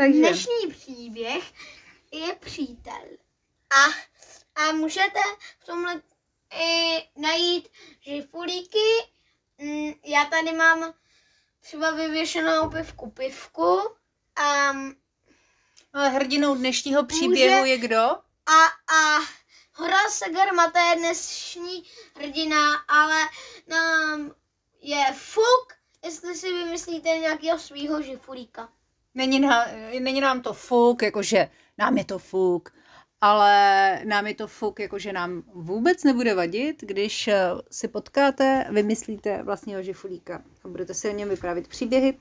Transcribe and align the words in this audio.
Takže 0.00 0.18
Dnešní 0.18 0.70
příběh 0.70 1.52
je 2.12 2.34
přítel. 2.34 3.02
A, 3.70 3.84
a 4.62 4.72
můžete 4.72 5.18
v 5.58 5.64
tomhle 5.66 6.02
i 6.54 6.98
najít 7.16 7.68
žifulíky. 8.00 8.88
Mm, 9.58 9.92
Já 10.04 10.24
tady 10.24 10.52
mám 10.52 10.94
třeba 11.60 11.90
vyvěšenou 11.90 12.70
pivku 12.70 13.10
pivku. 13.10 13.80
A, 14.36 14.68
ale 15.92 16.08
hrdinou 16.08 16.54
dnešního 16.54 17.06
příběhu 17.06 17.58
Může- 17.60 17.70
je 17.70 17.78
kdo? 17.78 18.00
a, 18.46 18.64
a 18.94 19.18
Hora 19.74 20.10
Sagarmata 20.10 20.80
je 20.90 20.96
dnešní 20.96 21.84
hrdina, 22.16 22.74
ale 22.88 23.20
nám 23.66 24.34
je 24.80 25.04
fuk, 25.18 25.74
jestli 26.04 26.34
si 26.36 26.52
vymyslíte 26.52 27.08
nějakého 27.08 27.58
svého 27.58 28.02
žifulíka. 28.02 28.72
Není, 29.14 29.40
na, 29.40 29.66
není 30.00 30.20
nám 30.20 30.42
to 30.42 30.52
fuk, 30.52 31.02
jakože 31.02 31.48
nám 31.78 31.98
je 31.98 32.04
to 32.04 32.18
fuk, 32.18 32.72
ale 33.20 34.00
nám 34.04 34.26
je 34.26 34.34
to 34.34 34.46
fuk, 34.46 34.80
jakože 34.80 35.12
nám 35.12 35.42
vůbec 35.54 36.04
nebude 36.04 36.34
vadit, 36.34 36.80
když 36.80 37.28
eh, 37.28 37.50
si 37.70 37.88
potkáte, 37.88 38.66
vymyslíte 38.70 39.42
vlastního 39.42 39.82
žifulíka 39.82 40.42
a 40.64 40.68
budete 40.68 40.94
si 40.94 41.08
o 41.08 41.12
něm 41.12 41.28
vyprávět 41.28 41.68
příběhy, 41.68 42.18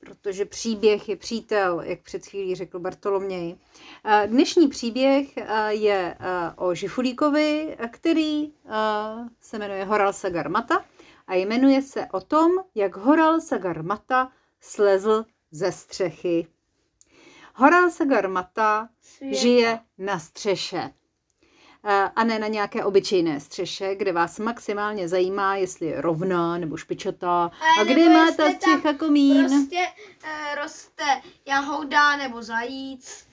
protože 0.00 0.44
příběh 0.44 1.08
je 1.08 1.16
přítel, 1.16 1.80
jak 1.80 2.00
před 2.00 2.26
chvílí 2.26 2.54
řekl 2.54 2.78
Bartoloměj. 2.78 3.56
Eh, 4.04 4.26
Dnešní 4.26 4.68
příběh 4.68 5.36
eh, 5.36 5.74
je 5.74 6.16
o 6.56 6.74
žifulíkovi, 6.74 7.76
který 7.90 8.52
se 9.40 9.58
jmenuje 9.58 9.84
Horal 9.84 10.12
Sagarmata 10.12 10.84
a 11.26 11.34
jmenuje 11.34 11.82
se 11.82 12.06
o 12.12 12.20
tom, 12.20 12.52
jak 12.74 12.96
Horal 12.96 13.40
Sagarmata 13.40 14.32
slezl 14.60 15.24
ze 15.50 15.72
střechy. 15.72 16.46
Horal 17.54 17.90
Sagarmata 17.90 18.88
Světa. 19.02 19.36
žije 19.36 19.80
na 19.98 20.18
střeše. 20.18 20.90
Eh, 21.84 22.10
A 22.16 22.24
ne 22.24 22.38
na 22.38 22.46
nějaké 22.46 22.84
obyčejné 22.84 23.40
střeše, 23.40 23.94
kde 23.94 24.12
vás 24.12 24.38
maximálně 24.38 25.08
zajímá, 25.08 25.56
jestli 25.56 25.86
je 25.86 26.00
rovná 26.00 26.58
nebo 26.58 26.76
špičatá. 26.76 27.50
A 27.80 27.84
nebo 27.84 27.92
kde 27.94 28.08
má 28.08 28.30
ta 28.30 28.50
střecha 28.50 28.92
komín. 28.94 29.46
Prostě 29.48 29.86
eh, 30.24 30.54
roste 30.62 31.04
jahoda 31.46 32.16
nebo 32.16 32.42
zajíc. 32.42 33.26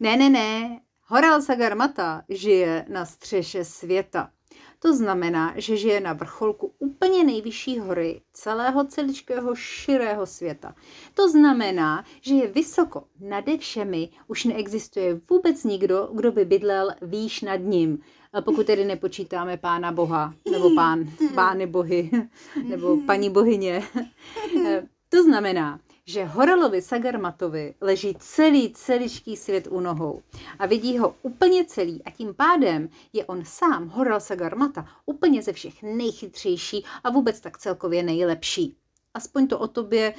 Ne, 0.00 0.16
ne, 0.16 0.28
ne. 0.30 0.80
Horal 1.06 1.42
Sagarmata 1.42 2.22
žije 2.28 2.84
na 2.88 3.04
střeše 3.06 3.64
světa. 3.64 4.30
To 4.78 4.96
znamená, 4.96 5.54
že 5.56 5.76
žije 5.76 6.00
na 6.00 6.12
vrcholku 6.12 6.72
úplně 6.78 7.24
nejvyšší 7.24 7.78
hory 7.78 8.20
celého 8.32 8.84
celičkého 8.84 9.54
širého 9.54 10.26
světa. 10.26 10.74
To 11.14 11.28
znamená, 11.28 12.04
že 12.20 12.34
je 12.34 12.46
vysoko 12.46 13.04
nade 13.20 13.58
všemi, 13.58 14.08
už 14.26 14.44
neexistuje 14.44 15.20
vůbec 15.30 15.64
nikdo, 15.64 16.08
kdo 16.14 16.32
by 16.32 16.44
bydlel 16.44 16.90
výš 17.02 17.40
nad 17.40 17.56
ním. 17.56 17.98
Pokud 18.44 18.66
tedy 18.66 18.84
nepočítáme 18.84 19.56
pána 19.56 19.92
boha, 19.92 20.34
nebo 20.50 20.74
pán, 20.74 21.04
pány 21.34 21.66
bohy, 21.66 22.10
nebo 22.68 22.96
paní 23.06 23.30
bohyně. 23.30 23.82
To 25.10 25.22
znamená, 25.22 25.80
že 26.08 26.24
Horalovi 26.24 26.82
Sagarmatovi 26.82 27.74
leží 27.80 28.14
celý 28.18 28.72
celičký 28.72 29.36
svět 29.36 29.68
u 29.70 29.80
nohou 29.80 30.22
a 30.58 30.66
vidí 30.66 30.98
ho 30.98 31.14
úplně 31.22 31.64
celý 31.64 32.04
a 32.04 32.10
tím 32.10 32.34
pádem 32.34 32.88
je 33.12 33.24
on 33.24 33.44
sám, 33.44 33.88
Horal 33.88 34.20
Sagarmata, 34.20 34.86
úplně 35.06 35.42
ze 35.42 35.52
všech 35.52 35.82
nejchytřejší 35.82 36.84
a 37.04 37.10
vůbec 37.10 37.40
tak 37.40 37.58
celkově 37.58 38.02
nejlepší. 38.02 38.76
Aspoň 39.14 39.46
to 39.46 39.58
o 39.58 39.68
tobě, 39.68 40.14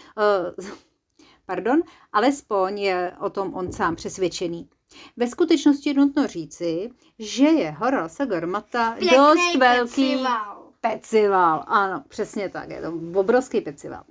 uh, 0.60 0.66
pardon, 1.46 1.82
alespoň 2.14 2.80
je 2.80 3.14
o 3.20 3.30
tom 3.30 3.54
on 3.54 3.72
sám 3.72 3.96
přesvědčený. 3.96 4.70
Ve 5.18 5.28
skutečnosti 5.28 5.90
je 5.90 5.94
nutno 5.94 6.28
říci, 6.28 6.90
že 7.20 7.46
je 7.46 7.72
Horal 7.72 8.10
Sagarmata 8.10 8.98
dost 9.00 9.56
velký 9.58 10.12
pecival. 10.12 10.72
pecival. 10.82 11.64
Ano, 11.68 12.04
přesně 12.08 12.50
tak, 12.50 12.70
je 12.70 12.82
to 12.82 13.20
obrovský 13.20 13.62
pecival. 13.62 14.04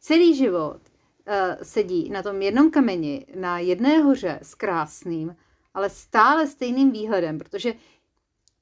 Celý 0.00 0.36
život 0.36 0.80
sedí 1.62 2.10
na 2.10 2.22
tom 2.22 2.42
jednom 2.42 2.70
kameni, 2.70 3.26
na 3.34 3.58
jedné 3.58 3.98
hoře 3.98 4.38
s 4.42 4.54
krásným, 4.54 5.36
ale 5.74 5.90
stále 5.90 6.46
stejným 6.46 6.90
výhledem, 6.90 7.38
protože 7.38 7.74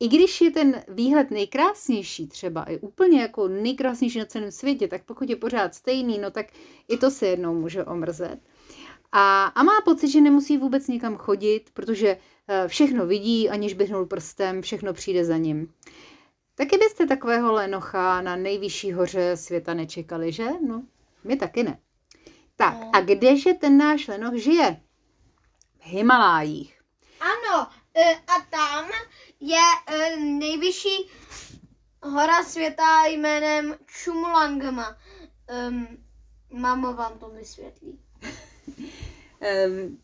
i 0.00 0.08
když 0.08 0.40
je 0.40 0.50
ten 0.50 0.82
výhled 0.88 1.30
nejkrásnější 1.30 2.26
třeba, 2.26 2.62
i 2.62 2.78
úplně 2.78 3.20
jako 3.20 3.48
nejkrásnější 3.48 4.18
na 4.18 4.24
celém 4.24 4.50
světě, 4.50 4.88
tak 4.88 5.04
pokud 5.04 5.30
je 5.30 5.36
pořád 5.36 5.74
stejný, 5.74 6.18
no 6.18 6.30
tak 6.30 6.46
i 6.88 6.96
to 6.96 7.10
se 7.10 7.26
jednou 7.26 7.54
může 7.54 7.84
omrzet. 7.84 8.38
A, 9.12 9.44
a 9.44 9.62
má 9.62 9.80
pocit, 9.84 10.08
že 10.08 10.20
nemusí 10.20 10.56
vůbec 10.56 10.88
nikam 10.88 11.16
chodit, 11.16 11.70
protože 11.74 12.16
eh, 12.48 12.68
všechno 12.68 13.06
vidí, 13.06 13.50
aniž 13.50 13.74
by 13.74 13.84
hnul 13.84 14.06
prstem, 14.06 14.62
všechno 14.62 14.92
přijde 14.92 15.24
za 15.24 15.36
ním. 15.36 15.72
Taky 16.54 16.78
byste 16.78 17.06
takového 17.06 17.52
lenocha 17.52 18.22
na 18.22 18.36
nejvyšší 18.36 18.92
hoře 18.92 19.36
světa 19.36 19.74
nečekali, 19.74 20.32
že? 20.32 20.48
No, 20.66 20.82
my 21.24 21.36
taky 21.36 21.62
ne. 21.62 21.78
Tak, 22.56 22.74
No. 22.80 22.90
a 22.94 23.00
kdeže 23.00 23.54
ten 23.54 23.78
náš 23.78 24.08
lenoch 24.08 24.34
žije? 24.34 24.80
V 25.78 25.86
Himalájích. 25.86 26.80
Ano, 27.20 27.68
eh, 27.94 28.14
a 28.14 28.40
tam 28.50 28.90
je 29.40 29.60
eh, 29.86 30.16
nejvyšší 30.16 31.10
hora 32.02 32.44
světa 32.44 33.04
jménem 33.06 33.76
Chumulangma. 34.04 34.96
Um, 35.68 35.86
máma 36.52 36.90
vám 36.90 37.18
to 37.18 37.28
vysvětlí. 37.28 37.98
Um, 39.66 39.98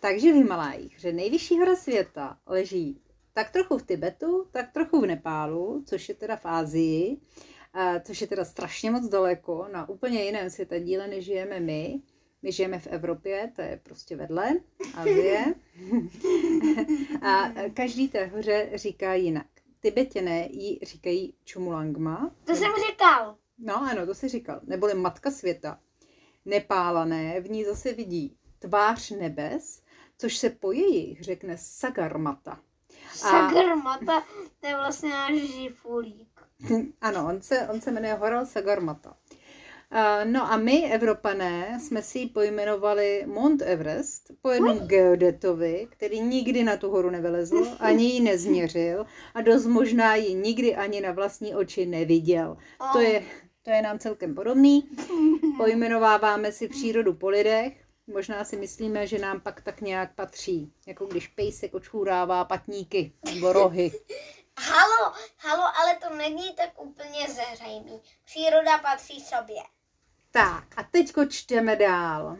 takže 0.00 0.32
v 0.32 0.34
Himalájích, 0.34 0.98
že 0.98 1.12
nejvyšší 1.12 1.58
hora 1.58 1.76
světa 1.76 2.38
leží 2.46 3.00
tak 3.32 3.50
trochu 3.50 3.78
v 3.78 3.86
Tibetu, 3.86 4.46
tak 4.50 4.72
trochu 4.72 5.00
v 5.00 5.06
Nepálu, 5.06 5.82
což 5.86 6.08
je 6.08 6.14
teda 6.14 6.36
v 6.36 6.46
Ázii, 6.46 7.16
což 8.04 8.20
je 8.20 8.26
teda 8.26 8.44
strašně 8.44 8.90
moc 8.90 9.08
daleko, 9.08 9.68
na 9.72 9.88
úplně 9.88 10.24
jiném 10.24 10.50
světadíle, 10.50 11.08
než 11.08 11.24
žijeme 11.24 11.60
my. 11.60 12.00
My 12.42 12.52
žijeme 12.52 12.78
v 12.78 12.86
Evropě, 12.86 13.52
to 13.56 13.62
je 13.62 13.80
prostě 13.82 14.16
vedle, 14.16 14.50
Azie. 14.94 15.54
a 17.22 17.52
každý 17.74 18.08
té 18.08 18.26
hoře 18.26 18.70
říká 18.74 19.14
jinak. 19.14 19.46
Tibetěné 19.80 20.48
jí 20.50 20.78
říkají 20.82 21.34
Chumulangma. 21.52 22.30
To 22.44 22.56
jsem 22.56 22.72
říkal. 22.88 23.36
No 23.58 23.76
ano, 23.76 24.06
to 24.06 24.14
si 24.14 24.28
říkal. 24.28 24.60
Neboli 24.64 24.94
Matka 24.94 25.30
světa. 25.30 25.80
Nepálané 26.44 27.40
v 27.40 27.50
ní 27.50 27.64
zase 27.64 27.92
vidí 27.92 28.36
tvář 28.58 29.10
nebes, 29.10 29.82
což 30.18 30.36
se 30.36 30.50
po 30.50 30.72
jejich 30.72 31.22
řekne 31.22 31.56
Sagarmata. 31.58 32.60
Sagarmata, 33.12 34.24
to 34.60 34.66
je 34.66 34.76
vlastně 34.76 35.10
náš 35.10 35.34
žifulík. 35.34 36.35
Ano, 37.00 37.26
on 37.28 37.42
se, 37.42 37.68
on 37.68 37.80
se 37.80 37.90
jmenuje 37.90 38.14
Horal 38.14 38.46
Sagarmata. 38.46 39.16
No 40.24 40.52
a 40.52 40.56
my, 40.56 40.92
Evropané, 40.92 41.78
jsme 41.80 42.02
si 42.02 42.18
ji 42.18 42.26
pojmenovali 42.26 43.24
Mount 43.26 43.62
Everest 43.62 44.30
po 44.42 44.50
jednom 44.50 44.78
geodetovi, 44.78 45.88
který 45.90 46.20
nikdy 46.20 46.64
na 46.64 46.76
tu 46.76 46.90
horu 46.90 47.10
nevylezl, 47.10 47.76
ani 47.80 48.04
ji 48.04 48.20
nezměřil 48.20 49.06
a 49.34 49.42
dost 49.42 49.66
možná 49.66 50.14
ji 50.14 50.34
nikdy 50.34 50.76
ani 50.76 51.00
na 51.00 51.12
vlastní 51.12 51.54
oči 51.54 51.86
neviděl. 51.86 52.56
To 52.92 53.00
je, 53.00 53.22
to 53.62 53.70
je 53.70 53.82
nám 53.82 53.98
celkem 53.98 54.34
podobný. 54.34 54.88
Pojmenováváme 55.56 56.52
si 56.52 56.68
přírodu 56.68 57.14
po 57.14 57.28
lidech. 57.28 57.72
Možná 58.06 58.44
si 58.44 58.56
myslíme, 58.56 59.06
že 59.06 59.18
nám 59.18 59.40
pak 59.40 59.60
tak 59.60 59.80
nějak 59.80 60.14
patří. 60.14 60.72
Jako 60.86 61.06
když 61.06 61.28
pejsek 61.28 61.74
očůrává 61.74 62.44
patníky 62.44 63.12
nebo 63.24 63.52
rohy. 63.52 63.92
Halo, 64.58 65.12
halo, 65.38 65.62
ale 65.62 65.96
to 65.96 66.14
není 66.16 66.52
tak 66.54 66.82
úplně 66.82 67.26
zřejmý. 67.28 68.00
Příroda 68.24 68.78
patří 68.78 69.20
sobě. 69.20 69.62
Tak 70.30 70.74
a 70.76 70.82
teďko 70.82 71.26
čteme 71.26 71.76
dál. 71.76 72.38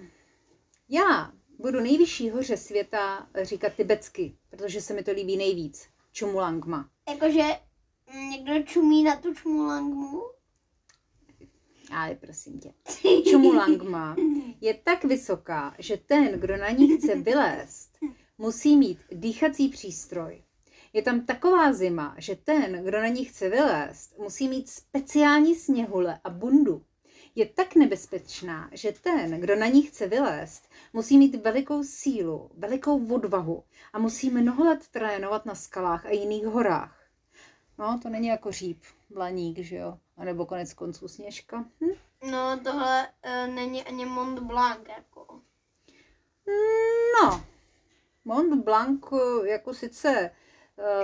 Já 0.88 1.32
budu 1.58 1.80
nejvyšší 1.80 2.30
hoře 2.30 2.56
světa 2.56 3.28
říkat 3.42 3.72
tibetsky, 3.72 4.38
protože 4.50 4.80
se 4.80 4.94
mi 4.94 5.02
to 5.02 5.12
líbí 5.12 5.36
nejvíc. 5.36 5.88
Chumulangma. 6.18 6.90
Jakože 7.08 7.42
někdo 8.30 8.62
čumí 8.62 9.02
na 9.02 9.16
tu 9.16 9.34
čmulangmu. 9.34 10.22
Ale 11.92 12.14
prosím 12.14 12.60
tě. 12.60 12.72
Chumulangma 13.30 14.16
je 14.60 14.74
tak 14.74 15.04
vysoká, 15.04 15.74
že 15.78 15.96
ten, 15.96 16.40
kdo 16.40 16.56
na 16.56 16.70
ní 16.70 16.96
chce 16.96 17.14
vylézt, 17.14 17.98
musí 18.38 18.76
mít 18.76 18.98
dýchací 19.10 19.68
přístroj. 19.68 20.42
Je 20.96 21.02
tam 21.02 21.26
taková 21.26 21.72
zima, 21.72 22.14
že 22.18 22.36
ten, 22.36 22.84
kdo 22.84 23.00
na 23.00 23.08
ní 23.08 23.24
chce 23.24 23.48
vylézt, 23.48 24.18
musí 24.18 24.48
mít 24.48 24.68
speciální 24.68 25.54
sněhule 25.54 26.20
a 26.24 26.30
bundu. 26.30 26.84
Je 27.34 27.46
tak 27.46 27.74
nebezpečná, 27.74 28.70
že 28.72 28.92
ten, 28.92 29.40
kdo 29.40 29.56
na 29.56 29.66
ní 29.66 29.82
chce 29.82 30.06
vylézt, 30.06 30.68
musí 30.92 31.18
mít 31.18 31.44
velikou 31.44 31.82
sílu, 31.84 32.50
velikou 32.54 33.14
odvahu 33.14 33.64
a 33.92 33.98
musí 33.98 34.30
mnoho 34.30 34.64
let 34.64 34.88
trénovat 34.90 35.46
na 35.46 35.54
skalách 35.54 36.06
a 36.06 36.10
jiných 36.10 36.46
horách. 36.46 37.06
No, 37.78 38.00
to 38.02 38.08
není 38.08 38.28
jako 38.28 38.52
říp, 38.52 38.82
blaník, 39.10 39.58
že 39.58 39.76
jo? 39.76 39.98
A 40.16 40.24
nebo 40.24 40.46
konec 40.46 40.74
konců 40.74 41.08
sněžka. 41.08 41.64
Hm? 41.80 42.30
No 42.30 42.60
tohle 42.64 43.08
uh, 43.08 43.54
není 43.54 43.84
ani 43.84 44.06
Mont 44.06 44.38
Blanc, 44.38 44.80
jako. 44.96 45.40
No, 47.22 47.44
Mont 48.24 48.64
Blanc 48.64 49.04
eh, 49.12 49.48
jako 49.48 49.74
sice 49.74 50.30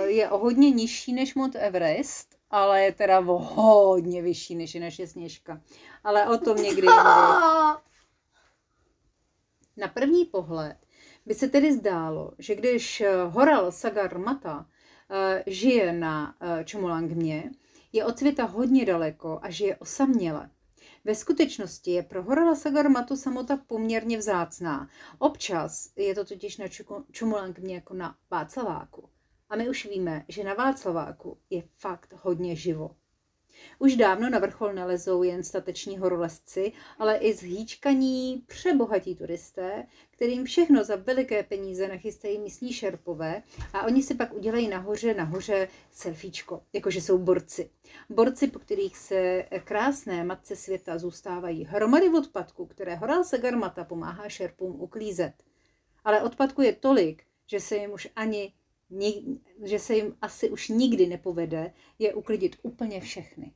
je 0.05 0.29
o 0.29 0.37
hodně 0.37 0.71
nižší 0.71 1.13
než 1.13 1.35
Mont 1.35 1.55
Everest, 1.55 2.35
ale 2.49 2.83
je 2.83 2.91
teda 2.91 3.19
o 3.19 3.37
hodně 3.37 4.21
vyšší 4.21 4.55
než 4.55 4.75
je 4.75 4.81
naše 4.81 5.07
Sněžka. 5.07 5.61
Ale 6.03 6.27
o 6.27 6.37
tom 6.37 6.57
někdy. 6.57 6.87
Na 9.77 9.87
první 9.93 10.25
pohled 10.25 10.77
by 11.25 11.33
se 11.33 11.47
tedy 11.47 11.73
zdálo, 11.73 12.31
že 12.39 12.55
když 12.55 13.01
eh, 13.01 13.23
Horal 13.23 13.71
Sagar 13.71 14.17
Mata 14.17 14.65
eh, 15.11 15.43
žije 15.47 15.93
na 15.93 16.35
eh, 16.41 16.63
Čomolangmě, 16.63 17.51
je 17.93 18.05
od 18.05 18.19
světa 18.19 18.43
hodně 18.43 18.85
daleko 18.85 19.39
a 19.41 19.49
žije 19.49 19.75
osaměle. 19.75 20.49
Ve 21.05 21.15
skutečnosti 21.15 21.91
je 21.91 22.03
pro 22.03 22.23
Horala 22.23 22.55
Sagarmatu 22.55 23.15
samota 23.15 23.57
poměrně 23.67 24.17
vzácná. 24.17 24.89
Občas 25.19 25.89
je 25.95 26.15
to 26.15 26.25
totiž 26.25 26.57
na 26.57 26.65
Čomolangmě 27.11 27.75
jako 27.75 27.93
na 27.93 28.15
Václaváku. 28.31 29.09
A 29.53 29.55
my 29.55 29.69
už 29.69 29.85
víme, 29.85 30.25
že 30.27 30.43
na 30.43 30.53
Václaváku 30.53 31.37
je 31.49 31.63
fakt 31.77 32.13
hodně 32.21 32.55
živo. 32.55 32.95
Už 33.79 33.95
dávno 33.95 34.29
na 34.29 34.39
vrchol 34.39 34.73
nelezou 34.73 35.23
jen 35.23 35.43
stateční 35.43 35.97
horolezci, 35.97 36.71
ale 36.99 37.17
i 37.17 37.33
zhýčkaní 37.33 38.43
přebohatí 38.47 39.15
turisté, 39.15 39.87
kterým 40.11 40.45
všechno 40.45 40.83
za 40.83 40.95
veliké 40.95 41.43
peníze 41.43 41.87
nachystají 41.87 42.39
místní 42.39 42.73
šerpové 42.73 43.43
a 43.73 43.85
oni 43.85 44.03
si 44.03 44.15
pak 44.15 44.33
udělají 44.33 44.67
nahoře 44.67 45.13
nahoře 45.13 45.67
selfiečko, 45.91 46.61
jakože 46.73 47.01
jsou 47.01 47.17
borci. 47.17 47.69
Borci, 48.09 48.47
po 48.47 48.59
kterých 48.59 48.97
se 48.97 49.45
krásné 49.63 50.23
matce 50.23 50.55
světa 50.55 50.97
zůstávají 50.97 51.65
hromady 51.65 52.09
odpadku, 52.09 52.65
které 52.65 52.95
Horal 52.95 53.23
Segarmata 53.23 53.83
pomáhá 53.83 54.29
šerpům 54.29 54.81
uklízet. 54.81 55.33
Ale 56.03 56.23
odpadku 56.23 56.61
je 56.61 56.73
tolik, 56.73 57.23
že 57.47 57.59
se 57.59 57.75
jim 57.75 57.91
už 57.91 58.07
ani 58.15 58.53
že 59.63 59.79
se 59.79 59.95
jim 59.95 60.17
asi 60.21 60.49
už 60.49 60.67
nikdy 60.67 61.07
nepovede 61.07 61.73
je 61.99 62.13
uklidit 62.13 62.55
úplně 62.61 63.01
všechny. 63.01 63.53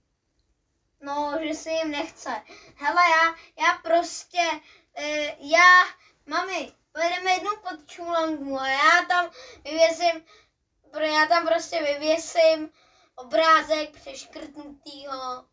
No, 1.01 1.34
že 1.48 1.54
se 1.54 1.72
jim 1.72 1.92
nechce. 1.92 2.30
Hele, 2.75 3.01
já, 3.10 3.36
já 3.66 3.78
prostě, 3.84 4.44
uh, 5.00 5.50
já, 5.51 5.84
mami, 6.25 6.72
pojedeme 6.92 7.31
jednou 7.31 7.56
pod 7.56 7.88
Čulangu 7.88 8.60
a 8.60 8.68
já 8.68 9.06
tam 9.07 9.31
vyvěsím, 9.63 10.25
já 11.01 11.25
tam 11.25 11.48
prostě 11.48 11.84
vyvěsím 11.84 12.69
obrázek 13.16 13.92
přeškrtnutýho 13.92 15.45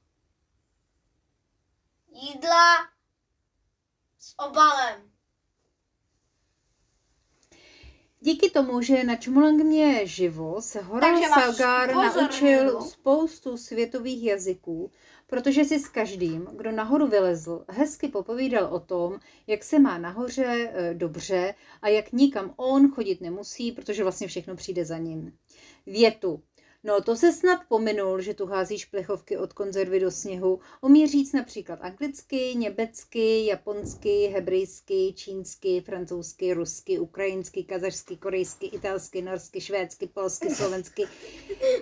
jídla 2.14 2.88
s 4.19 4.34
obalem. 4.38 5.13
Díky 8.24 8.50
tomu, 8.50 8.82
že 8.82 9.04
na 9.04 9.16
Čmolangmě 9.16 10.06
živo, 10.06 10.62
se 10.62 10.80
Horal 10.80 11.22
Sagar 11.34 11.94
naučil 11.94 12.80
spoustu 12.80 13.56
světových 13.56 14.24
jazyků, 14.24 14.90
protože 15.26 15.64
si 15.64 15.78
s 15.78 15.88
každým, 15.88 16.48
kdo 16.56 16.72
nahoru 16.72 17.06
vylezl, 17.06 17.64
hezky 17.68 18.08
popovídal 18.08 18.74
o 18.74 18.80
tom, 18.80 19.18
jak 19.46 19.64
se 19.64 19.78
má 19.78 19.98
nahoře 19.98 20.70
e, 20.74 20.94
dobře 20.94 21.54
a 21.82 21.88
jak 21.88 22.12
nikam 22.12 22.54
on 22.56 22.90
chodit 22.90 23.20
nemusí, 23.20 23.72
protože 23.72 24.02
vlastně 24.02 24.26
všechno 24.26 24.56
přijde 24.56 24.84
za 24.84 24.98
ním. 24.98 25.32
Větu 25.86 26.42
No 26.86 27.00
to 27.00 27.16
se 27.16 27.32
snad 27.32 27.60
pominul, 27.69 28.20
že 28.20 28.34
tu 28.34 28.46
házíš 28.46 28.84
plechovky 28.84 29.36
od 29.36 29.52
konzervy 29.52 30.00
do 30.00 30.10
sněhu. 30.10 30.60
Umí 30.81 31.06
říct 31.06 31.32
například 31.32 31.78
anglicky, 31.82 32.54
německy, 32.54 33.46
japonsky, 33.46 34.26
hebrejsky, 34.26 35.12
čínsky, 35.16 35.81
francouzsky, 35.81 36.54
rusky, 36.54 36.98
ukrajinsky, 36.98 37.64
kazašsky, 37.64 38.16
korejsky, 38.16 38.66
italsky, 38.66 39.22
norsky, 39.22 39.60
švédsky, 39.60 40.06
polsky, 40.06 40.50
slovensky 40.50 41.04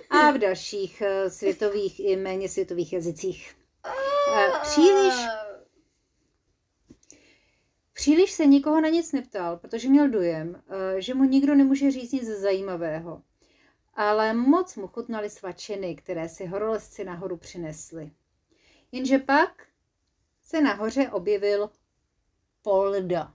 a 0.09 0.31
v 0.31 0.37
dalších 0.37 1.01
eh, 1.01 1.29
světových 1.29 1.99
i 1.99 2.15
méně 2.15 2.49
světových 2.49 2.93
jazycích. 2.93 3.55
Eh, 4.37 4.51
příliš 4.61 5.13
Příliš 7.93 8.31
se 8.31 8.45
nikoho 8.45 8.81
na 8.81 8.89
nic 8.89 9.11
neptal, 9.11 9.57
protože 9.57 9.89
měl 9.89 10.09
dojem, 10.09 10.63
eh, 10.69 11.01
že 11.01 11.13
mu 11.13 11.23
nikdo 11.23 11.55
nemůže 11.55 11.91
říct 11.91 12.11
nic 12.11 12.27
zajímavého 12.27 13.21
ale 13.93 14.33
moc 14.33 14.75
mu 14.75 14.87
chutnaly 14.87 15.29
svačiny, 15.29 15.95
které 15.95 16.29
si 16.29 16.45
horolezci 16.45 17.03
nahoru 17.03 17.37
přinesli. 17.37 18.11
Jenže 18.91 19.19
pak 19.19 19.67
se 20.41 20.61
nahoře 20.61 21.09
objevil 21.09 21.69
Polda. 22.61 23.33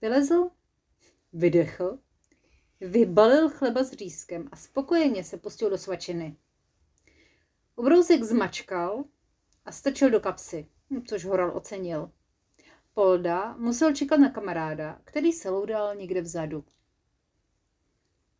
Vylezl, 0.00 0.50
vydechl, 1.32 1.98
vybalil 2.80 3.50
chleba 3.50 3.84
s 3.84 3.92
řízkem 3.92 4.48
a 4.52 4.56
spokojeně 4.56 5.24
se 5.24 5.36
pustil 5.36 5.70
do 5.70 5.78
svačiny. 5.78 6.36
Ubrousek 7.76 8.22
zmačkal 8.22 9.04
a 9.64 9.72
strčil 9.72 10.10
do 10.10 10.20
kapsy, 10.20 10.68
což 11.06 11.24
Horal 11.24 11.56
ocenil. 11.56 12.10
Polda 12.94 13.56
musel 13.56 13.94
čekat 13.94 14.16
na 14.16 14.30
kamaráda, 14.30 15.00
který 15.04 15.32
se 15.32 15.50
loudal 15.50 15.94
někde 15.94 16.20
vzadu. 16.20 16.64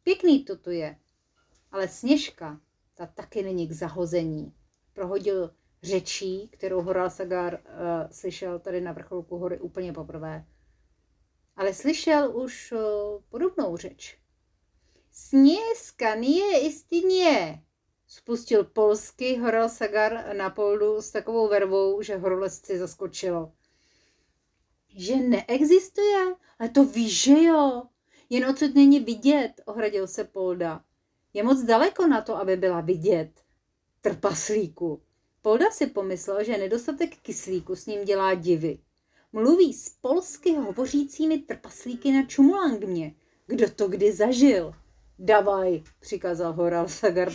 Pěkný 0.05 0.45
to 0.45 0.57
tu 0.57 0.71
je, 0.71 0.97
ale 1.73 1.89
Sněžka, 1.89 2.61
ta 2.95 3.07
taky 3.07 3.43
není 3.43 3.69
k 3.69 3.73
zahození. 3.73 4.55
Prohodil 4.93 5.55
řečí, 5.83 6.49
kterou 6.49 6.83
Horal 6.83 7.11
Sagar 7.11 7.55
uh, 7.55 8.11
slyšel 8.11 8.59
tady 8.59 8.81
na 8.81 8.93
vrcholku 8.93 9.39
hory 9.39 9.61
úplně 9.61 9.93
poprvé. 9.93 10.45
Ale 11.57 11.75
slyšel 11.75 12.37
už 12.37 12.73
uh, 12.73 12.79
podobnou 13.29 13.77
řeč. 13.77 14.19
Sněžka 15.13 16.15
nie 16.15 16.67
istině, 16.67 17.65
spustil 18.07 18.65
polsky 18.65 19.37
Horal 19.37 19.69
Sagar 19.69 20.37
na 20.37 20.51
poldu 20.51 21.03
s 21.03 21.11
takovou 21.11 21.49
vervou, 21.49 22.03
že 22.03 22.17
horolezci 22.17 22.79
zaskočilo. 22.79 23.53
Že 24.89 25.17
neexistuje? 25.17 26.35
Ale 26.59 26.69
to 26.69 26.85
víš, 26.85 27.23
že 27.23 27.43
jo? 27.43 27.83
Jen 28.31 28.47
odsud 28.47 28.75
není 28.75 29.01
vidět, 29.01 29.53
ohradil 29.65 30.07
se 30.07 30.25
Polda. 30.25 30.85
Je 31.35 31.43
moc 31.43 31.63
daleko 31.63 32.07
na 32.07 32.21
to, 32.21 32.37
aby 32.37 32.57
byla 32.57 32.81
vidět. 32.81 33.31
Trpaslíku. 34.01 35.03
Polda 35.43 35.71
si 35.71 35.87
pomyslel, 35.87 36.45
že 36.45 36.59
nedostatek 36.59 37.17
kyslíku 37.17 37.77
s 37.77 37.87
ním 37.87 38.05
dělá 38.05 38.35
divy. 38.35 38.79
Mluví 39.33 39.75
s 39.75 39.89
polsky 39.89 40.55
hovořícími 40.55 41.39
trpaslíky 41.39 42.13
na 42.13 42.27
Čumulangmě. 42.27 43.15
Kdo 43.47 43.71
to 43.71 43.89
kdy 43.89 44.13
zažil? 44.13 44.75
Davaj, 45.19 45.83
přikázal 46.01 46.53
Horal 46.53 46.89
Sagar 46.89 47.33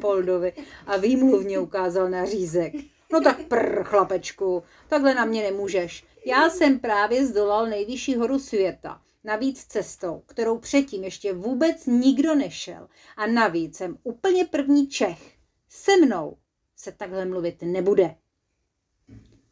Poldovi 0.00 0.52
a 0.86 0.96
výmluvně 0.96 1.58
ukázal 1.58 2.10
na 2.10 2.24
řízek. 2.24 2.72
No 3.12 3.20
tak 3.20 3.44
prr, 3.44 3.84
chlapečku, 3.84 4.62
takhle 4.88 5.14
na 5.14 5.24
mě 5.24 5.42
nemůžeš. 5.42 6.04
Já 6.26 6.50
jsem 6.50 6.78
právě 6.78 7.26
zdolal 7.26 7.66
nejvyšší 7.66 8.16
horu 8.16 8.38
světa. 8.38 9.02
Navíc 9.24 9.64
cestou, 9.64 10.22
kterou 10.26 10.58
předtím 10.58 11.04
ještě 11.04 11.32
vůbec 11.32 11.86
nikdo 11.86 12.34
nešel. 12.34 12.88
A 13.16 13.26
navíc 13.26 13.76
jsem 13.76 13.98
úplně 14.02 14.44
první 14.44 14.88
Čech. 14.88 15.34
Se 15.68 15.96
mnou 15.96 16.36
se 16.76 16.92
takhle 16.92 17.24
mluvit 17.24 17.62
nebude. 17.62 18.14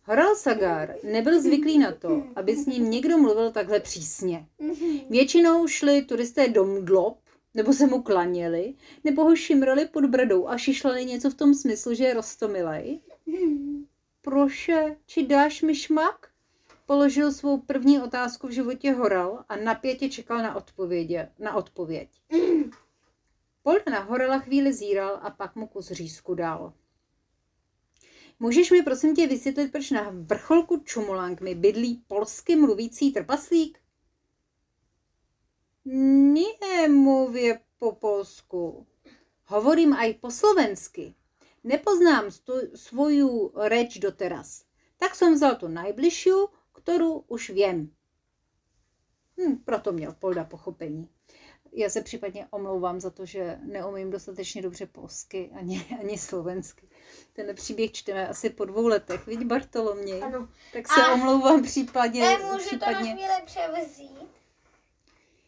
Horal 0.05 0.35
Sagar 0.35 0.95
nebyl 1.05 1.43
zvyklý 1.43 1.79
na 1.79 1.93
to, 1.93 2.23
aby 2.37 2.57
s 2.57 2.67
ním 2.67 2.91
někdo 2.91 3.19
mluvil 3.19 3.51
takhle 3.51 3.81
přísně. 3.81 4.47
Většinou 5.11 5.67
šli 5.67 6.03
turisté 6.03 6.49
do 6.49 6.65
mdlob, 6.65 7.19
nebo 7.55 7.73
se 7.73 7.87
mu 7.87 8.03
klaněli, 8.03 8.75
nebo 9.05 9.25
ho 9.25 9.37
šimrali 9.37 9.89
pod 9.89 10.05
bradou 10.05 10.49
a 10.49 10.59
šišlali 10.59 11.05
něco 11.05 11.31
v 11.31 11.35
tom 11.35 11.55
smyslu, 11.55 11.95
že 11.95 12.05
je 12.05 12.15
rostomilej. 12.15 13.01
Proše, 14.23 14.97
či 15.07 15.27
dáš 15.27 15.63
mi 15.63 15.75
šmak? 15.75 16.30
Položil 16.91 17.33
svou 17.33 17.59
první 17.59 18.01
otázku 18.01 18.47
v 18.47 18.51
životě 18.51 18.93
Horal 18.93 19.45
a 19.49 19.57
napětě 19.57 20.09
čekal 20.09 20.39
na, 20.39 20.55
odpovědě, 20.55 21.29
na 21.39 21.55
odpověď. 21.55 22.09
Polda 23.63 23.85
na 23.91 24.01
Horala 24.01 24.39
chvíli 24.39 24.73
zíral 24.73 25.21
a 25.23 25.31
pak 25.31 25.57
mu 25.57 25.67
kus 25.67 25.91
řízku 25.91 26.35
dal. 26.35 26.73
Můžeš 28.41 28.71
mi 28.71 28.83
prosím 28.83 29.17
tě 29.17 29.27
vysvětlit, 29.27 29.73
proč 29.73 29.91
na 29.91 30.11
vrcholku 30.15 30.77
Čumulang 30.77 31.41
mi 31.41 31.55
bydlí 31.55 32.05
polsky 32.07 32.57
mluvící 32.57 33.13
trpaslík? 33.13 33.79
Nie 35.85 36.89
mluvě 36.89 37.61
po 37.79 37.93
polsku. 37.93 38.87
Hovorím 39.47 39.93
aj 39.93 40.15
po 40.15 40.31
slovensky. 40.31 41.15
Nepoznám 41.65 42.25
svoju 42.75 43.53
reč 43.55 43.99
doteraz. 43.99 44.65
Tak 44.99 45.15
som 45.15 45.33
vzal 45.33 45.57
tu 45.57 45.69
najbližšiu, 45.69 46.60
kterou 46.83 47.19
už 47.19 47.51
vím. 47.51 47.95
Hm, 49.41 49.57
proto 49.65 49.93
měl 49.93 50.13
Polda 50.13 50.45
pochopení. 50.45 51.09
Já 51.73 51.91
se 51.91 52.03
případně 52.03 52.47
omlouvám 52.51 53.01
za 53.01 53.11
to, 53.11 53.27
že 53.27 53.59
neumím 53.63 54.11
dostatečně 54.11 54.63
dobře 54.63 54.87
polsky 54.87 55.51
ani, 55.59 55.97
ani 56.01 56.19
slovensky. 56.19 56.89
Ten 57.33 57.55
příběh 57.57 57.93
čteme 57.93 58.29
asi 58.29 58.51
po 58.51 58.65
dvou 58.65 58.87
letech, 58.87 59.27
vidí 59.27 59.45
Bartoloměj. 59.45 60.23
Ano. 60.23 60.49
Tak 60.73 60.89
se 60.89 61.03
A- 61.03 61.13
omlouvám 61.13 61.63
případně. 61.63 62.21
Ne, 62.21 62.39
můžu 62.39 62.49
to 62.49 62.53
na 62.53 62.59
případně. 62.59 63.13
chvíli 63.13 63.35
převzít. 63.47 64.29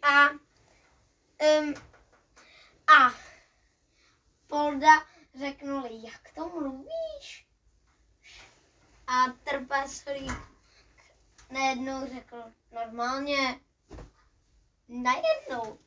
A, 0.02 0.30
um, 0.30 1.74
a 2.96 3.14
Polda 4.46 4.88
řeknul, 5.38 5.82
jak 5.86 6.32
to 6.34 6.48
mluvíš? 6.48 7.46
A 9.06 9.24
trpaslík 9.44 10.32
najednou 11.52 12.06
řekl, 12.14 12.36
normálně, 12.72 13.60
najednou. 14.88 15.78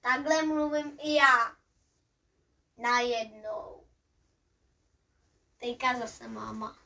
Takhle 0.00 0.42
mluvím 0.42 0.98
i 1.02 1.14
já. 1.14 1.56
Najednou. 2.78 3.82
Teďka 5.60 5.98
zase 5.98 6.28
máma. 6.28 6.78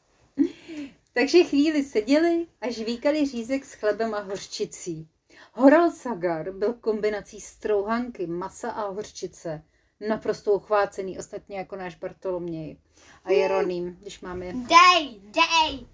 Takže 1.13 1.45
chvíli 1.45 1.85
seděli 1.85 2.47
a 2.61 2.71
žvíkali 2.71 3.27
řízek 3.27 3.65
s 3.65 3.73
chlebem 3.73 4.15
a 4.15 4.21
hořčicí. 4.21 5.09
Horal 5.53 5.91
Sagar 5.91 6.53
byl 6.53 6.75
kombinací 6.75 7.41
strouhanky, 7.41 8.27
masa 8.27 8.71
a 8.71 8.89
hořčice. 8.89 9.65
Naprosto 10.09 10.53
uchvácený, 10.53 11.19
ostatně 11.19 11.59
jako 11.59 11.77
náš 11.77 11.95
Bartoloměj 11.95 12.77
a 13.25 13.31
Jeroným, 13.31 13.97
když 14.01 14.21
máme... 14.21 14.53
Dej, 14.53 15.21
dej. 15.21 15.87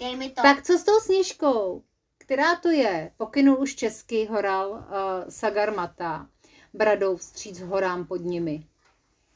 Dej 0.00 0.16
mi 0.16 0.30
to. 0.30 0.42
Tak 0.42 0.62
co 0.62 0.78
s 0.78 0.84
tou 0.84 1.00
sněžkou? 1.00 1.84
Která 2.18 2.56
to 2.56 2.68
je? 2.68 3.12
Pokynul 3.16 3.60
už 3.60 3.74
česky 3.74 4.24
horal 4.24 4.70
uh, 4.70 4.84
Sagar 5.28 5.74
Mata, 5.74 6.30
bradou 6.74 7.16
vstříc 7.16 7.60
horám 7.60 8.06
pod 8.06 8.16
nimi. 8.16 8.66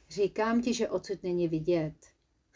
Říkám 0.08 0.62
ti, 0.62 0.74
že 0.74 0.88
odsud 0.88 1.22
není 1.22 1.48
vidět. 1.48 1.94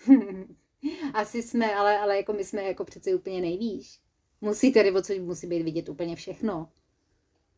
Asi 1.14 1.42
jsme, 1.42 1.74
ale, 1.74 1.98
ale 1.98 2.16
jako 2.16 2.32
my 2.32 2.44
jsme 2.44 2.62
jako 2.62 2.84
přece 2.84 3.14
úplně 3.14 3.40
nejvýš. 3.40 4.00
Musí 4.40 4.72
tady 4.72 4.92
odsud 4.92 5.18
musí 5.18 5.46
být 5.46 5.62
vidět 5.62 5.88
úplně 5.88 6.16
všechno. 6.16 6.72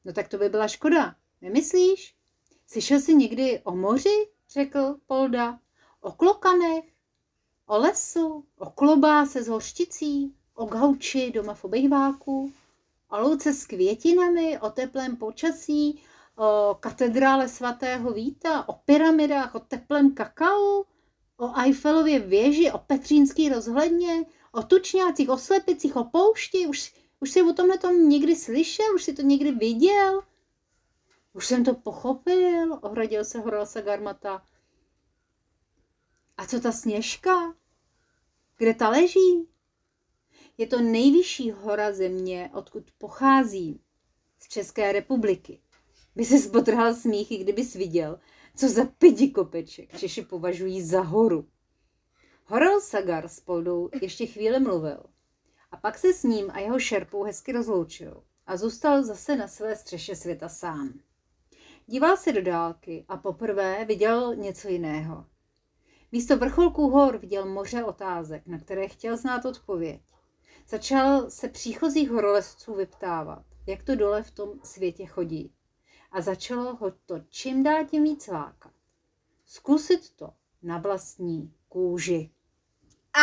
No 0.04 0.12
tak 0.12 0.28
to 0.28 0.38
by 0.38 0.48
byla 0.48 0.68
škoda, 0.68 1.16
nemyslíš? 1.40 2.14
Slyšel 2.66 3.00
jsi 3.00 3.14
někdy 3.14 3.60
o 3.64 3.76
moři, 3.76 4.28
řekl 4.50 4.96
Polda, 5.06 5.58
o 6.00 6.12
klokanech, 6.12 6.84
o 7.66 7.78
lesu, 7.78 8.44
o 8.58 8.70
klobáse 8.70 9.42
s 9.42 9.48
hořčicí, 9.48 10.34
o 10.60 10.66
gauči 10.66 11.30
doma 11.30 11.54
v 11.54 11.64
obejváku, 11.64 12.52
o 13.08 13.20
louce 13.20 13.54
s 13.54 13.66
květinami, 13.66 14.58
o 14.60 14.70
teplém 14.70 15.16
počasí, 15.16 16.02
o 16.36 16.76
katedrále 16.80 17.48
svatého 17.48 18.12
Víta, 18.12 18.68
o 18.68 18.72
pyramidách, 18.72 19.54
o 19.54 19.60
teplém 19.60 20.14
kakao, 20.14 20.84
o 21.36 21.60
Eiffelově 21.60 22.18
věži, 22.18 22.72
o 22.72 22.78
Petřínský 22.78 23.48
rozhledně, 23.48 24.26
o 24.52 24.62
tučňácích, 24.62 25.30
o 25.30 25.38
slepicích, 25.38 25.96
o 25.96 26.04
poušti. 26.04 26.66
Už, 26.66 26.94
už 27.20 27.30
jsi 27.30 27.42
o 27.42 27.52
tomhle 27.52 27.78
tom 27.78 28.08
někdy 28.08 28.36
slyšel? 28.36 28.94
Už 28.94 29.04
jsi 29.04 29.12
to 29.12 29.22
někdy 29.22 29.52
viděl? 29.52 30.22
Už 31.32 31.46
jsem 31.46 31.64
to 31.64 31.74
pochopil, 31.74 32.78
ohradil 32.82 33.24
se 33.24 33.38
Horalsa 33.38 33.80
Garmata. 33.80 34.42
A 36.36 36.46
co 36.46 36.60
ta 36.60 36.72
sněžka? 36.72 37.54
Kde 38.56 38.74
ta 38.74 38.88
leží? 38.88 39.49
Je 40.60 40.66
to 40.66 40.80
nejvyšší 40.80 41.50
hora 41.50 41.92
země, 41.92 42.50
odkud 42.54 42.90
pocházím, 42.98 43.78
z 44.38 44.48
České 44.48 44.92
republiky. 44.92 45.60
By 46.16 46.24
se 46.24 46.38
spotrhal 46.38 46.94
smíchy, 46.94 47.36
kdybys 47.36 47.74
viděl, 47.74 48.20
co 48.56 48.68
za 48.68 48.84
pidi 48.84 49.30
kopeček 49.30 49.98
Češi 49.98 50.22
považují 50.22 50.82
za 50.82 51.00
horu. 51.00 51.48
Horal 52.44 52.80
Sagar 52.80 53.28
s 53.28 53.40
Poldou 53.40 53.88
ještě 54.02 54.26
chvíli 54.26 54.60
mluvil 54.60 55.02
a 55.70 55.76
pak 55.76 55.98
se 55.98 56.12
s 56.12 56.22
ním 56.22 56.50
a 56.50 56.58
jeho 56.58 56.78
šerpou 56.78 57.22
hezky 57.22 57.52
rozloučil 57.52 58.22
a 58.46 58.56
zůstal 58.56 59.02
zase 59.02 59.36
na 59.36 59.48
své 59.48 59.76
střeše 59.76 60.16
světa 60.16 60.48
sám. 60.48 61.00
Díval 61.86 62.16
se 62.16 62.32
do 62.32 62.42
dálky 62.42 63.04
a 63.08 63.16
poprvé 63.16 63.84
viděl 63.84 64.34
něco 64.34 64.68
jiného. 64.68 65.26
Místo 66.12 66.36
vrcholků 66.36 66.88
hor 66.90 67.18
viděl 67.18 67.46
moře 67.46 67.84
otázek, 67.84 68.46
na 68.46 68.58
které 68.58 68.88
chtěl 68.88 69.16
znát 69.16 69.44
odpověď. 69.44 70.00
Začal 70.68 71.30
se 71.30 71.48
příchozích 71.48 72.10
horolezců 72.10 72.74
vyptávat, 72.74 73.44
jak 73.66 73.82
to 73.82 73.94
dole 73.94 74.22
v 74.22 74.30
tom 74.30 74.60
světě 74.62 75.06
chodí. 75.06 75.52
A 76.12 76.20
začalo 76.20 76.76
ho 76.76 76.90
to 76.90 77.20
čím 77.28 77.62
dál 77.62 77.84
tím 77.84 78.04
víc 78.04 78.26
lákat. 78.26 78.72
Zkusit 79.46 80.10
to 80.10 80.34
na 80.62 80.78
vlastní 80.78 81.54
kůži. 81.68 82.30
A 83.14 83.22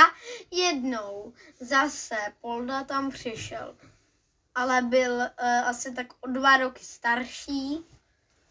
jednou 0.51 1.33
zase 1.59 2.15
Polda 2.41 2.83
tam 2.83 3.11
přišel, 3.11 3.77
ale 4.55 4.81
byl 4.81 5.13
uh, 5.15 5.27
asi 5.65 5.93
tak 5.93 6.07
o 6.21 6.27
dva 6.27 6.57
roky 6.57 6.83
starší. 6.83 7.85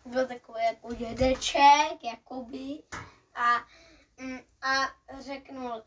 Byl 0.07 0.27
takový 0.27 0.59
jako 0.65 0.95
dědeček, 0.95 2.05
jakoby. 2.05 2.83
A, 3.35 3.57
mm, 4.19 4.39
a 4.63 4.89
řeknul, 5.21 5.83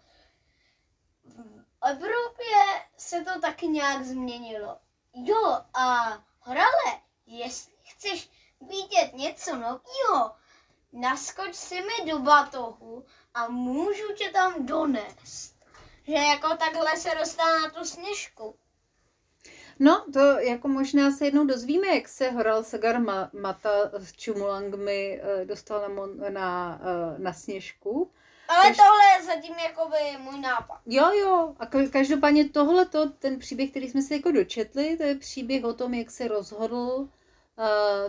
Evropě 1.82 2.29
se 3.10 3.24
to 3.24 3.42
taky 3.42 3.68
nějak 3.68 4.04
změnilo. 4.04 4.78
Jo, 5.14 5.58
a 5.74 6.18
Horale, 6.40 7.02
jestli 7.26 7.74
chceš 7.84 8.30
vidět 8.62 9.14
něco 9.14 9.56
nového, 9.56 10.32
naskoč 10.94 11.56
si 11.56 11.76
mi 11.76 12.12
do 12.12 12.20
batohu 12.20 13.06
a 13.34 13.48
můžu 13.48 14.14
tě 14.18 14.30
tam 14.30 14.66
donést. 14.66 15.56
Že 16.04 16.14
jako 16.14 16.58
takhle 16.58 16.98
se 16.98 17.10
dostane 17.20 17.60
na 17.62 17.70
tu 17.70 17.86
sněžku. 17.86 18.56
No, 19.80 20.06
to 20.14 20.20
jako 20.20 20.68
možná 20.68 21.12
se 21.12 21.26
jednou 21.26 21.46
dozvíme, 21.46 21.88
jak 21.88 22.08
se 22.08 22.30
Horal 22.30 22.64
Sagar 22.64 22.96
Ma- 22.96 23.30
Mata 23.42 23.70
s 23.94 24.14
Čumulangmi 24.14 25.22
eh, 25.22 25.46
dostal 25.46 25.90
na, 25.90 26.30
na, 26.30 26.80
eh, 26.82 27.20
na 27.20 27.34
sněžku. 27.34 28.12
Ale 28.50 28.64
Takže- 28.64 28.82
tohle 28.82 29.04
je 29.18 29.26
zatím 29.36 29.56
jakoby 29.64 30.24
můj 30.32 30.40
nápad. 30.40 30.80
Jo, 30.86 31.10
jo. 31.12 31.56
A 31.60 31.66
ka- 31.66 31.90
každopádně 31.90 32.50
tohleto, 32.50 33.10
ten 33.10 33.40
příběh, 33.40 33.70
který 33.70 33.90
jsme 33.90 34.02
si 34.02 34.14
jako 34.14 34.32
dočetli, 34.32 34.98
to 34.98 35.04
je 35.04 35.16
příběh 35.16 35.64
o 35.64 35.74
tom, 35.74 35.94
jak 35.94 36.12
se 36.12 36.28
rozhodl 36.28 36.76
uh, 36.78 37.08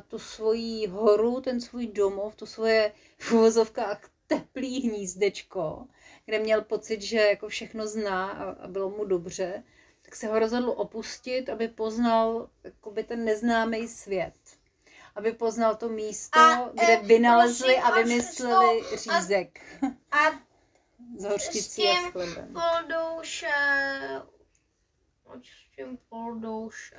tu 0.09 0.19
svoji 0.19 0.87
horu, 0.87 1.41
ten 1.41 1.61
svůj 1.61 1.87
domov, 1.87 2.37
to 2.37 2.47
svoje 2.47 2.93
v 3.19 3.33
uvozovkách 3.33 4.01
teplý 4.27 4.81
hnízdečko, 4.89 5.87
kde 6.27 6.39
měl 6.39 6.63
pocit, 6.63 7.03
že 7.03 7.17
jako 7.19 7.49
všechno 7.49 7.87
zná 7.87 8.31
a, 8.31 8.51
a 8.65 8.67
bylo 8.69 8.91
mu 8.91 9.05
dobře, 9.05 9.63
tak 10.03 10.17
se 10.17 10.27
ho 10.27 10.39
rozhodl 10.39 10.71
opustit, 10.77 11.49
aby 11.49 11.69
poznal 11.69 12.49
jakoby 12.65 13.05
ten 13.05 13.25
neznámý 13.25 13.89
svět. 13.89 14.33
Aby 15.17 15.33
poznal 15.33 15.77
to 15.77 15.89
místo, 15.89 16.39
A, 16.41 16.69
kde 16.73 16.93
eh, 16.99 17.03
vynalezli 17.03 17.77
a 17.79 17.91
vymysleli 17.91 18.83
tou- 18.83 18.97
řízek 18.97 19.61
A 20.13 20.19
s 21.19 21.25
hořčicí 21.25 21.89
a 21.89 21.95
s 22.09 22.13
chlebem. 22.13 22.53
poldouše... 22.55 23.51
S 25.43 25.77
tím 25.77 25.99
poldouše... 26.09 26.97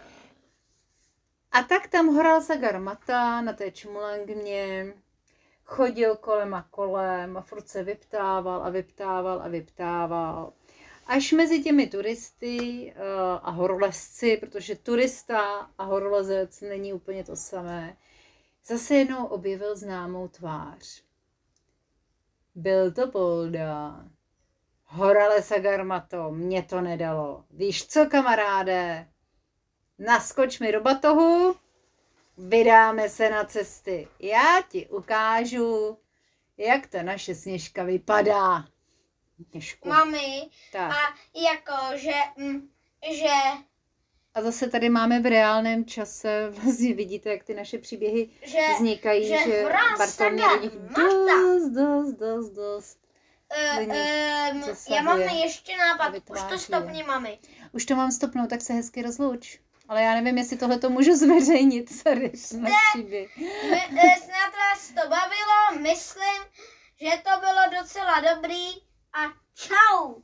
A 1.51 1.63
tak 1.63 1.87
tam 1.87 2.07
horal 2.15 2.41
Sagar 2.41 2.79
Mata 2.79 3.41
na 3.41 3.53
té 3.53 3.71
čmulangmě, 3.71 4.93
chodil 5.65 6.15
kolem 6.15 6.53
a 6.53 6.67
kolem 6.69 7.37
a 7.37 7.41
furt 7.41 7.67
se 7.69 7.83
vyptával 7.83 8.63
a 8.63 8.69
vyptával 8.69 9.41
a 9.41 9.47
vyptával. 9.47 10.53
Až 11.11 11.31
mezi 11.31 11.63
těmi 11.63 11.87
turisty 11.87 12.93
eh, 12.95 13.01
a 13.41 13.51
horolezci, 13.51 14.37
protože 14.37 14.75
turista 14.75 15.69
a 15.77 15.83
horolezec 15.83 16.61
není 16.61 16.93
úplně 16.93 17.23
to 17.23 17.35
samé, 17.35 17.97
zase 18.65 18.95
jednou 18.95 19.25
objevil 19.25 19.75
známou 19.75 20.27
tvář. 20.27 21.03
Byl 22.55 22.91
to 22.91 23.11
Polda. 23.11 24.05
Horale 24.85 25.41
Sagarmato, 25.41 26.31
mě 26.31 26.63
to 26.63 26.81
nedalo. 26.81 27.45
Víš 27.49 27.87
co, 27.87 28.05
kamaráde? 28.05 29.07
Naskoč 29.99 30.59
mi 30.59 30.71
do 30.71 30.81
batohu, 30.81 31.55
vydáme 32.37 33.09
se 33.09 33.29
na 33.29 33.43
cesty. 33.43 34.07
Já 34.19 34.61
ti 34.69 34.87
ukážu, 34.87 35.97
jak 36.57 36.87
ta 36.87 37.03
naše 37.03 37.35
sněžka 37.35 37.83
vypadá. 37.83 38.65
Sněžku. 39.51 39.89
Mami, 39.89 40.49
Tak. 40.71 40.91
a 40.91 41.15
jako, 41.51 41.97
že, 41.97 42.11
mm, 42.37 42.69
že 43.11 43.33
A 44.33 44.41
zase 44.41 44.69
tady 44.69 44.89
máme 44.89 45.19
v 45.19 45.25
reálném 45.25 45.85
čase, 45.85 46.49
vlastně 46.63 46.93
vidíte, 46.93 47.29
jak 47.29 47.43
ty 47.43 47.53
naše 47.53 47.77
příběhy 47.77 48.29
že, 48.43 48.59
vznikají, 48.75 49.27
že 49.27 49.37
že 49.37 49.63
saga 50.07 50.55
do 50.55 50.61
nich 50.61 50.71
dost, 50.71 51.69
dost, 51.69 52.11
dost, 52.13 52.49
dost. 52.49 52.99
uh, 53.77 53.83
um, 53.83 54.63
já 54.95 55.01
mám 55.01 55.19
ještě 55.19 55.77
nápad, 55.77 56.13
už 56.29 56.39
to 56.49 56.59
stopni, 56.59 57.03
mami. 57.03 57.39
Už 57.71 57.85
to 57.85 57.95
mám 57.95 58.11
stopnout, 58.11 58.49
tak 58.49 58.61
se 58.61 58.73
hezky 58.73 59.01
rozlouč. 59.01 59.59
Ale 59.87 60.01
já 60.01 60.13
nevím, 60.13 60.37
jestli 60.37 60.57
tohle 60.57 60.79
to 60.79 60.89
můžu 60.89 61.15
zveřejnit, 61.15 61.89
sorry, 62.01 62.31
na 62.59 62.69
příběh. 62.93 63.31
Snad 64.23 64.53
vás 64.57 64.87
to 64.87 65.09
bavilo, 65.09 65.81
myslím, 65.81 66.41
že 67.01 67.09
to 67.23 67.39
bylo 67.39 67.81
docela 67.81 68.21
dobrý 68.35 68.67
a 69.13 69.33
čau. 69.55 70.23